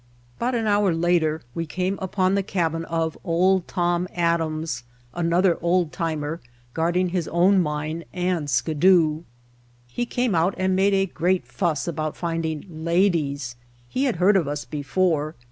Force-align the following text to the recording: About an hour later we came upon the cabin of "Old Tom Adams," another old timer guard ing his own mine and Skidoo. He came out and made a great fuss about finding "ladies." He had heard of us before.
About 0.39 0.55
an 0.55 0.65
hour 0.65 0.95
later 0.95 1.43
we 1.53 1.67
came 1.67 1.99
upon 2.01 2.33
the 2.33 2.41
cabin 2.41 2.85
of 2.85 3.15
"Old 3.23 3.67
Tom 3.67 4.07
Adams," 4.15 4.83
another 5.13 5.59
old 5.61 5.91
timer 5.93 6.41
guard 6.73 6.97
ing 6.97 7.09
his 7.09 7.27
own 7.27 7.61
mine 7.61 8.05
and 8.11 8.49
Skidoo. 8.49 9.21
He 9.85 10.07
came 10.07 10.33
out 10.33 10.55
and 10.57 10.75
made 10.75 10.95
a 10.95 11.05
great 11.05 11.45
fuss 11.45 11.87
about 11.87 12.17
finding 12.17 12.65
"ladies." 12.67 13.55
He 13.87 14.05
had 14.05 14.15
heard 14.15 14.35
of 14.37 14.47
us 14.47 14.65
before. 14.65 15.35